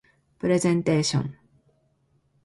[0.39, 1.37] プレゼンテーション